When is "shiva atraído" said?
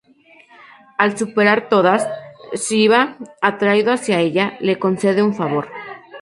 2.55-3.93